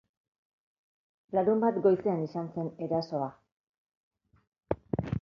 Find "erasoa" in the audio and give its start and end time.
2.89-3.31